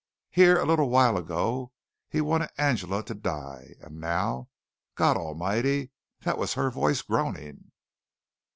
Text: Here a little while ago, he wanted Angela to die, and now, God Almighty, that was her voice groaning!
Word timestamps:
Here 0.31 0.59
a 0.59 0.65
little 0.65 0.89
while 0.89 1.15
ago, 1.15 1.73
he 2.09 2.21
wanted 2.21 2.49
Angela 2.57 3.03
to 3.03 3.13
die, 3.13 3.75
and 3.81 3.99
now, 3.99 4.49
God 4.95 5.15
Almighty, 5.15 5.91
that 6.21 6.39
was 6.39 6.55
her 6.55 6.71
voice 6.71 7.03
groaning! 7.03 7.71